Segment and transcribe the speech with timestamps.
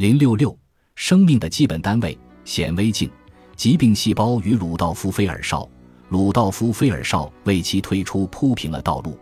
[0.00, 0.58] 零六六，
[0.94, 3.10] 生命的基本单位显微镜，
[3.54, 5.68] 疾病细胞与鲁道夫·菲尔绍。
[6.08, 9.18] 鲁道夫·菲尔绍为其推出铺平了道路。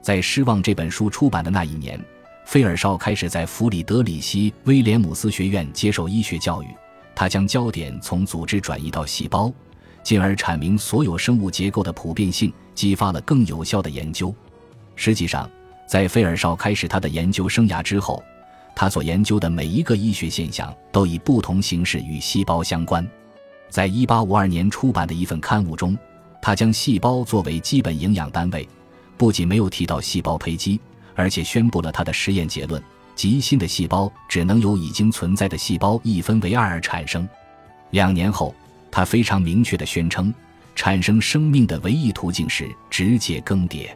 [0.00, 2.02] 在《失望》这本书出版的那一年，
[2.46, 6.68] 菲尔绍开始在弗里德里希·威廉姆斯学院接受医学教育。
[7.14, 9.52] 他将焦点从组织转移到细胞，
[10.02, 14.34] 进而阐明所有生物结构的普遍性，激发了更有效的研究。
[14.96, 15.50] 实际上，
[15.86, 18.24] 在菲尔绍开始他的研究生涯之后，
[18.74, 23.06] 他所研究的每一个医学现象都以不同形式与细胞相关。
[23.70, 25.96] 在1852年出版的一份刊物中，
[26.40, 28.68] 他将细胞作为基本营养单位，
[29.16, 30.80] 不仅没有提到细胞胚基，
[31.14, 32.82] 而且宣布了他的实验结论：
[33.14, 37.28] 即新的细胞只能由已经存在的细胞一分为二而产生。
[37.90, 38.54] 两年后，
[38.90, 40.32] 他非常明确地宣称，
[40.74, 43.88] 产生生命的唯一途径是直接更迭。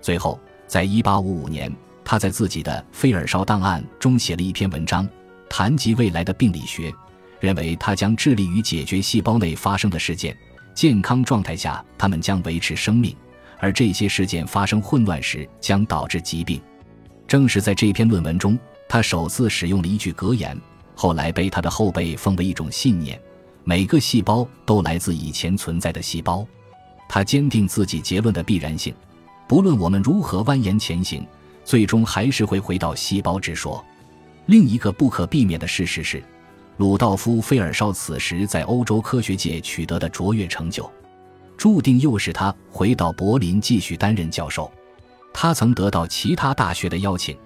[0.00, 1.76] 最后，在1855年，
[2.10, 5.08] 他在自己的《菲尔绍档案》中写了一篇文章，
[5.48, 6.92] 谈及未来的病理学，
[7.38, 10.36] 认为他将致力于解决细胞内发生的事件。
[10.74, 13.12] 健康状态下，他们将维持生命；
[13.60, 16.60] 而这些事件发生混乱时，将导致疾病。
[17.28, 20.60] 正是在这篇论文中，他首次使用了一句格言，
[20.96, 23.22] 后来被他的后辈奉为一种信念：
[23.62, 26.44] 每个细胞都来自以前存在的细胞。
[27.08, 28.92] 他坚定自己结论的必然性，
[29.46, 31.24] 不论我们如何蜿蜒前行，
[31.70, 33.84] 最终还是会回到细胞之说。
[34.46, 36.20] 另一个不可避免的事实是。
[36.78, 40.90] 鲁道夫·菲尔绍此时在欧洲科学界取得的卓越成就，
[41.56, 44.68] 注定又使他回到柏林继续担任教授。
[45.32, 47.36] 他曾得到其他大学的邀请，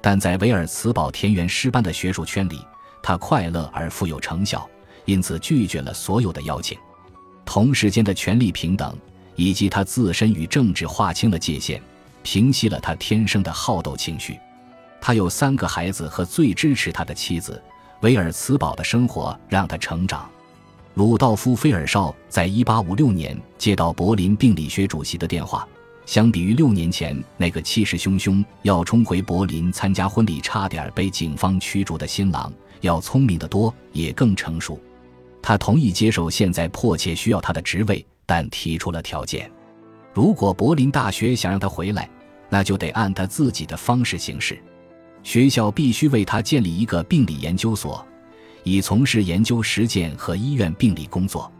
[0.00, 2.60] 但在维尔茨堡田园诗班的学术圈里，
[3.02, 4.64] 他快乐而富有成效，
[5.06, 6.78] 因此拒绝了所有的邀请。
[7.44, 8.96] 同时间的权力平等
[9.34, 11.82] 以及他自身与政治划清了界限，
[12.22, 14.38] 平息了他天生的好斗情绪。
[15.00, 17.60] 他有三个孩子和最支持他的妻子。
[18.02, 20.28] 维尔茨堡的生活让他成长。
[20.94, 25.66] 鲁道夫·菲尔绍在1856年接到柏林病理学主席的电话，
[26.04, 34.80] 相比于六年前那个气势汹汹要冲回柏林参加婚礼、差点被警方驱逐的新郎，要聪明得多，也更成熟。
[35.40, 39.48] 他同意接受现在迫切需要他的职位，但提出了条件：
[40.14, 42.08] 如果柏林大学想让他回来，
[42.48, 44.58] 那就得按他自己的方式行事。
[45.22, 48.04] 学校必须为他建立一个病理研究所，
[48.64, 51.50] 以从事研究实践和医院病理工作。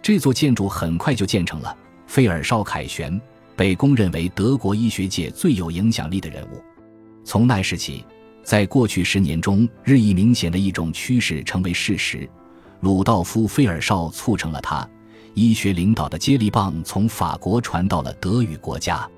[0.00, 1.76] 这座建筑很快就建成了。
[2.06, 3.18] 费尔绍凯旋
[3.54, 6.62] 被公认为德国医学界最有影响力的人物。
[7.24, 8.04] 从那时起，
[8.42, 12.28] 在过去十年中日益明显的一种趋势成为事实：
[12.80, 14.86] 鲁道夫·费尔绍促成了他
[15.34, 19.08] 医学领导的接力棒从法国传到了德语国家，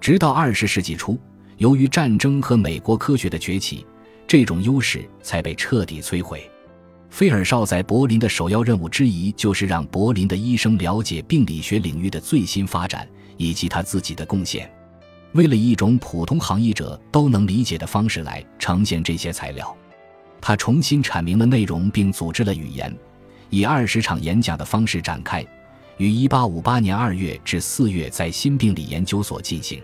[0.00, 1.18] 直到二十世纪初。
[1.58, 3.86] 由于战争和美国科学的崛起，
[4.26, 6.50] 这种优势才被彻底摧毁。
[7.08, 14.68] 菲尔绍在柏林的首要任务之一，就是让柏林的医生了解病理学领域的最新发展以及他自己的贡献。
[15.32, 19.76] 为了一种普通行医者都能理解的方式来呈现这些材料，
[20.40, 22.92] 他重新阐明了内容，并组织了语言，
[23.50, 25.46] 以二十场演讲的方式展开，
[25.96, 29.82] 于一八五八年二月至四月在新病理研究所进行。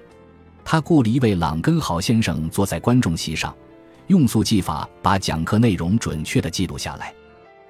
[0.65, 3.54] 他雇了一位朗根豪先生坐在观众席上，
[4.09, 7.12] 用速记法把讲课内容准确地记录下来。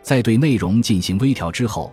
[0.03, 1.93] 在对内容进行微调之后，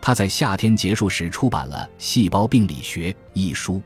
[0.00, 3.80] 他在夏天结束时出版了《细胞病理学》一书。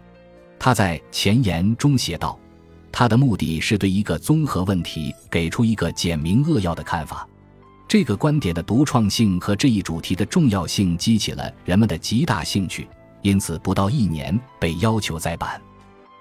[0.58, 2.36] 他在前言中写道
[2.90, 7.26] ：“他的目的是对一个综合问题给出一个简明扼要的看法。”
[7.88, 12.86] 这个观点的独创性和这一主题的重要性激起了人们的极大兴趣，
[13.22, 15.58] 因此不到一年被要求再版。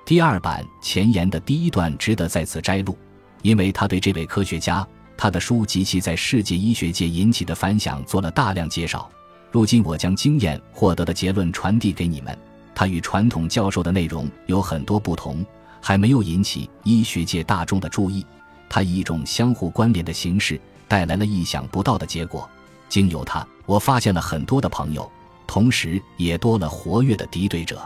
[0.06, 2.98] 第二版前言的第一段值得再次摘录，
[3.42, 9.10] 因为他对这位科学家、他的书及其在世界医学界引起的反响做了大量介绍。
[9.52, 12.38] 如今我将经验获得的结论传递给你们。
[12.74, 15.46] 他与传统教授的内容有很多不同，
[15.82, 18.26] 还没有引起医学界大众的注意。
[18.70, 22.50] 他以一种相互关联的形式带来了意想不到的结果。
[22.90, 25.10] 经由他，我发现了很多的朋友，
[25.46, 27.82] 同时也多了活跃的敌对者。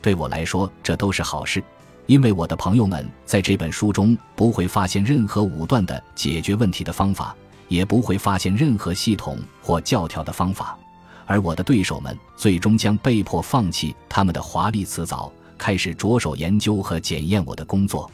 [0.00, 1.62] 对我来说，这都是好事，
[2.06, 7.34] 因为我的朋友们在这本书中不会发现任何武断的解决问题的方法，
[7.66, 10.78] 也不会发现任何系统或教条的方法，
[11.26, 18.08] 而我的对手们最终将被迫放弃他们的华丽辞藻，开始着手研究和检验我的工作。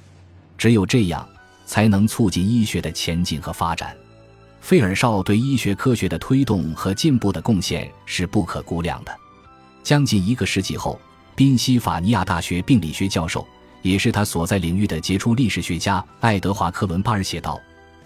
[0.56, 1.28] 只有这样，
[1.66, 3.94] 才能促进医学的前进和发展。
[4.64, 9.14] 费尔绍对医学科学的推动和进步的贡献是不可估量的。
[9.82, 10.98] 将近一个世纪后。
[11.36, 13.46] 宾夕法尼亚大学病理学教授，
[13.82, 17.60] 也是他所在领域的杰出历史学家爱德华·克伦巴尔写道：“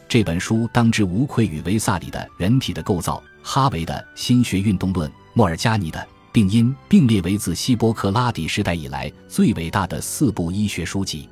[0.09, 6.01] 这本书当之无愧与维萨里的人体的构造、哈维的《心学运动论》、莫尔加尼的
[6.33, 11.29] 《病因》并列为自希波克拉底时代以来最伟大的四部医学书籍。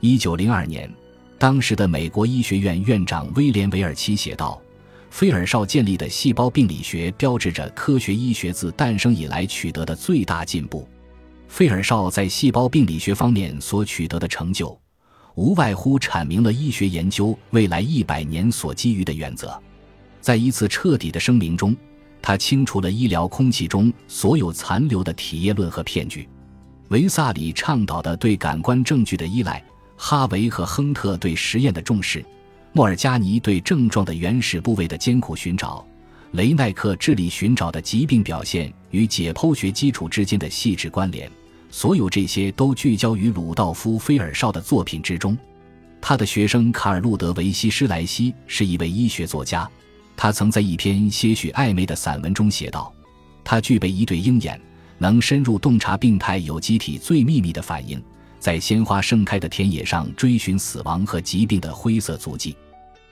[0.00, 0.92] 一九零二年，
[1.40, 4.60] 当时的美国医学院院长威廉·韦尔奇写道
[5.08, 10.86] ：“菲尔绍建立的细胞病理学标志着科学医学自诞生以来取得的最大进步。”
[11.48, 14.78] 费尔绍在细胞病理学方面所取得的成就，
[15.34, 19.58] 无外乎阐明了医学研究未来一百年所基于的原则。
[20.20, 21.74] 在一次彻底的声明中，
[22.20, 26.28] 他清除了医疗空气中所有残留的体液论和骗局。
[26.88, 29.64] 维萨里倡导的对感官证据的依赖，
[30.02, 32.24] 哈维和亨特对实验的重视，
[32.72, 35.86] 莫尔加尼对症状的原始部位的艰苦寻找，
[36.32, 41.30] 雷奈克致力寻找的疾病表现与解剖学基础之间的细致关联。
[41.70, 45.36] 所有这些都聚焦于鲁道夫·菲尔绍的作品之中。
[46.00, 49.68] 他的学生卡尔·路德维希·施莱西是一位医学作家。
[50.16, 52.90] 他曾在一篇些许暧昧的散文中写道
[53.44, 54.58] ：“他具备一对鹰眼，
[54.96, 58.02] 能深入洞察病态有机体最秘密的反应，
[58.40, 62.56] 在鲜花盛开的田野上追寻死亡和疾病的灰色足迹。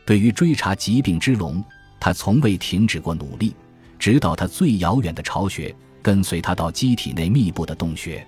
[0.07, 1.63] 对于追查疾病之龙，
[2.01, 3.55] 他从未停止过努力，
[3.99, 5.73] 直到他最遥远的巢穴，
[6.03, 8.27] 跟随他到机体内密布的洞穴。”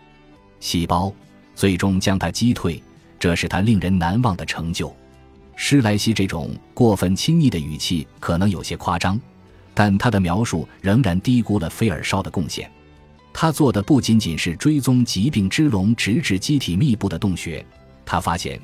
[0.60, 1.10] 细胞
[1.54, 2.82] 最终将他击退，
[3.18, 4.94] 这是他令人难忘的成就。
[5.56, 9.18] 施莱西这种过分亲昵的语气可能有些夸张，
[9.72, 12.70] 但他的描述仍然低估了菲尔绍的贡献。
[13.32, 17.64] 他做的不仅仅是追踪疾病之龙，直至机体密布的洞穴。
[18.04, 18.60] 他发现，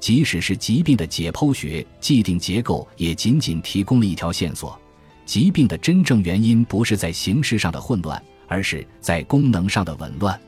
[0.00, 4.78] 即使是疾病的解剖学既定结构，也仅仅提供了一条线索：
[5.24, 10.38] 疾病的真正原因不是在形式上的混乱，而是在功能上的紊乱。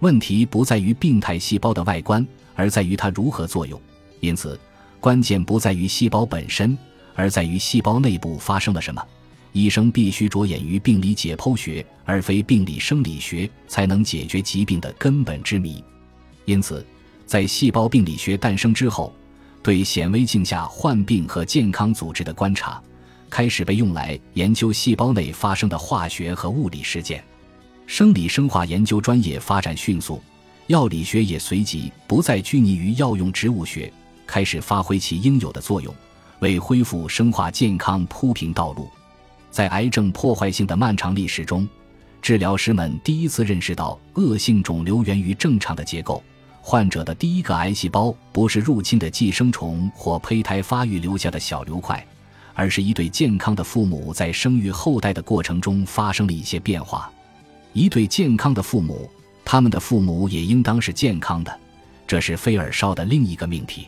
[0.00, 3.80] 问题不在于病态细胞的外观，而在于它如何作用。
[4.20, 4.58] 因此，
[5.00, 6.76] 关键不在于细胞本身，
[7.14, 9.02] 而在于细胞内部发生了什么。
[9.54, 15.82] 医生必须着眼于病理解剖学，而非病理生理学，才能解决疾病的根本之谜。
[16.44, 16.84] 因此，
[17.24, 19.14] 在细胞病理学诞生之后，
[19.62, 22.82] 对显微镜下患病和健康组织的观察，
[23.30, 27.22] 开始被用来研究细胞内发生的化学和物理事件。
[27.86, 30.20] 生理生化研究专业发展迅速，
[30.66, 33.92] 药理学也随即不再拘泥于药用植物学，
[34.26, 35.94] 开始发挥其应有的作用，
[36.40, 38.90] 为恢复生化健康铺平道路。
[39.54, 41.64] 在癌症破坏性的漫长历史中，
[42.20, 46.20] 治疗师们第一次认识到恶性肿瘤源于正常的结构。
[46.60, 52.04] 患者的第一个癌细胞不是入侵的寄生虫或胚胎发育留下的小瘤块，
[52.52, 57.08] 而是一对健康的父母在生育后代的过程中发生了一些变化。
[57.72, 59.08] 一对健康的父母，
[59.44, 61.60] 他们的父母也应当是健康的，
[62.08, 63.86] 这是菲尔绍的另一个命题。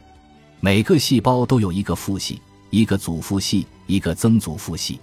[0.60, 2.40] 每个细胞都有一个父系，
[2.70, 5.00] 一个祖父系，一个曾祖父系，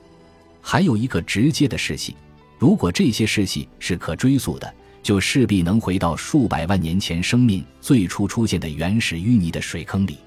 [0.64, 2.16] 还有一个直接的世系。
[2.58, 4.74] 如果这些世系是可追溯的，
[5.04, 10.18] 就势必能回到数百万年前生命最初出现的原始淤泥的水坑里。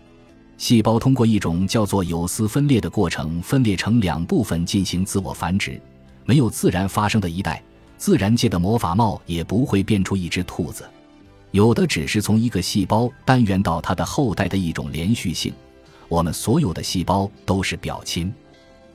[0.58, 5.80] 细胞通过一种叫做有丝分裂的过程，分裂成两部分进行自我繁殖，
[6.26, 7.62] 没有自然发生的一代。
[7.98, 10.84] 自然界的魔法帽也不会变出一只兔子，
[11.50, 15.50] 有的只是从一个细胞单元到它的后代的一种连续性。
[16.08, 18.30] 我们所有的细胞都是表亲。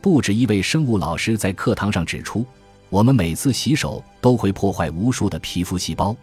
[0.02, 2.44] 不止一位生物老师在课堂上指出，
[2.90, 6.16] 我们每次洗手都会破坏无数的皮肤细胞，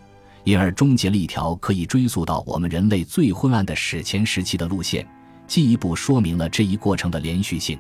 [0.43, 5.07] 因而终结了一条可以追溯到我们人类最昏暗的史前时期的路线，
[5.47, 7.79] 进一步说明了这一过程的连续性。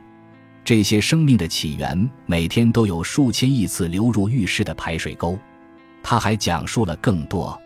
[0.65, 5.37] 这些生命的起源每天都有数千亿次流入浴室的排水沟。
[6.03, 7.61] 他还讲述了更多。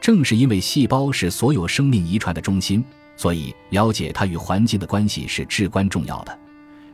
[0.00, 2.84] 正是因为细胞是所有生命遗传的中心，
[3.16, 6.38] 所以了解它与环境的关系是至关重要的。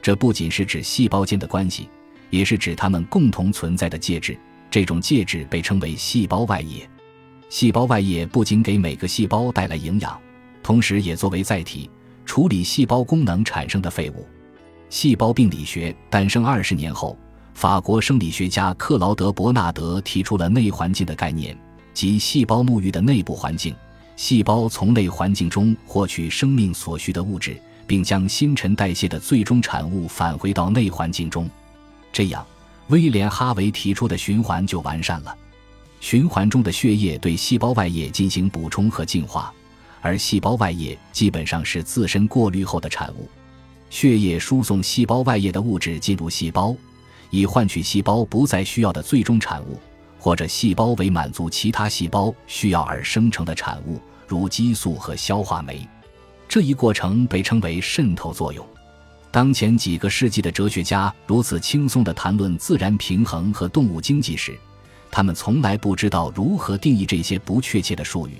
[0.04, 1.88] 这不仅是指细胞间的关系，
[2.28, 4.38] 也是指它们共同存在的介质。
[4.70, 6.86] 这种介质被称为细胞外液。
[7.48, 10.20] 细胞外液不仅给每个细胞带来营养，
[10.62, 11.88] 同时也作为载体
[12.26, 14.28] 处理细胞功能产生的废物。
[14.90, 17.18] 细胞病理学诞生二十年后，
[17.54, 21.58] 法国生理学家克劳德·伯纳德提出了内环境的概念，
[21.94, 23.74] 即细胞沐浴的内部环境。
[24.16, 31.48] 细胞从内环境中获取生命所需的物质，并将新陈代谢的最终产物返回到内环境中。
[32.12, 32.46] 这样，
[32.88, 35.36] 威廉·哈维提出的循环就完善了。
[36.00, 39.52] 循环中的血液对细胞外液进行补充和净化，
[40.00, 43.28] 而细胞外液基本上是自身过滤后的产物。
[43.88, 46.76] 血液输送细胞外液的物质进入细胞，
[47.30, 49.78] 以换取细胞不再需要的最终产物，
[50.18, 55.88] 或者细胞为满足其他细胞需要而生成的产物，如激素和消化酶。
[56.48, 58.64] 这一过程被称为渗透作用。
[59.30, 64.56] 当前几个世纪的哲学家如此轻松地谈论自然平衡和动物经济时，
[65.10, 68.38] 他们从来不知道如何定义这些不确切的术语，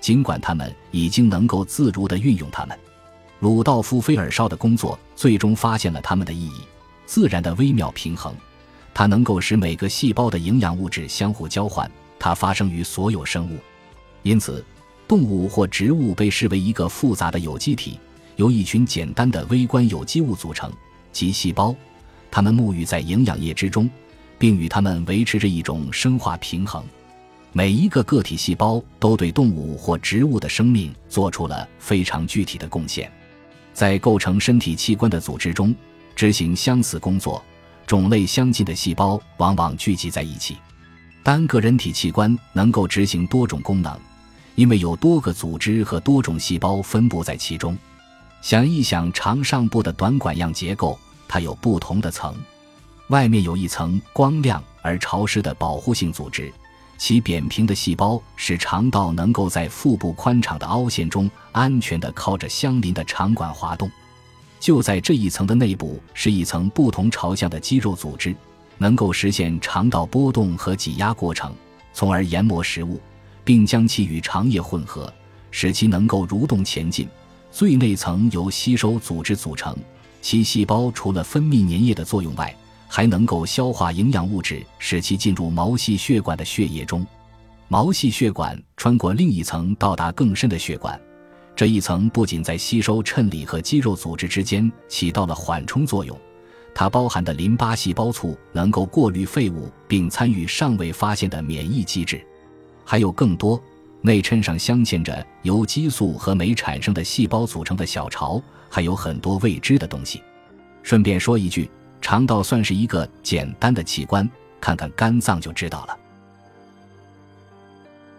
[0.00, 2.78] 尽管他们已经能够自如地运用它们。
[3.40, 6.60] 鲁道夫·菲尔绍的工作最终发现了它们的意义：
[7.06, 8.32] 自然的微妙平衡，
[8.94, 13.58] 它能够使每个细胞的营养物质相互交换，它发生于所有生物。
[14.22, 14.64] 因此，
[15.08, 17.98] 动物或植物被视为一个复杂的有机体。
[18.36, 20.70] 由一群简单的微观有机物组成，
[21.10, 21.74] 即细胞，
[22.30, 23.88] 它们沐浴在营养液之中，
[24.38, 26.84] 并与它们维持着一种生化平衡。
[27.52, 33.10] 每一个个体细胞都对动物或植物的生命做出了非常具体的贡献。
[33.72, 35.74] 在构成身体器官的组织中，
[36.14, 37.42] 执行相似工作、
[37.86, 40.58] 种类相近的细胞往往聚集在一起。
[41.22, 43.98] 单个人体器官能够执行多种功能，
[44.56, 47.76] 因为有多个组织和多种细胞分布在其中。
[48.42, 50.98] 想一想肠上部的短管样结构，
[51.28, 52.34] 它有不同的层，
[53.08, 56.52] 外面有一层光亮而潮湿的保护性组织，
[56.96, 63.90] 其扁平的细胞使肠道能够在腹部宽敞的凹陷中安全地靠着相邻的肠管滑动。
[64.60, 68.34] 就在这一层的内部是一层不同朝向的肌肉组织，
[68.78, 71.52] 能够实现肠道波动和挤压过程，
[71.92, 73.00] 从而研磨食物，
[73.46, 75.10] 并将其与肠液混合，
[75.52, 77.08] 使其能够蠕动前进。
[77.52, 79.74] 最内层由吸收组织组成，
[80.20, 82.54] 其细胞除了分泌粘液的作用外，
[82.88, 87.06] 还能够消化营养物质，使其进入毛细血管的血液中。
[87.68, 91.00] 毛细血管穿过另一层到达更深的血管，
[91.54, 96.18] 这一层不仅在吸收衬里和肌肉组织之间起到了缓冲作用，
[96.74, 102.22] 它包含的淋巴细胞簇能够过滤废物，并参与尚未发现的免疫机制。
[102.86, 103.60] 还有更多。
[104.02, 108.40] 内衬上镶嵌着由激素和酶产生的细胞组成的小巢，
[108.70, 110.22] 还有很多未知的东西。
[110.84, 111.68] 顺便说一句，
[112.00, 114.28] 肠道算是一个简单的器官，
[114.60, 115.98] 看看肝脏就知道了。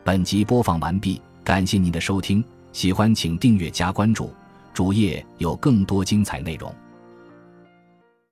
[0.03, 2.43] 本集播放完毕，感谢您的收听，
[2.73, 4.33] 喜欢请订阅加关注，
[4.73, 6.73] 主页有更多精彩内容。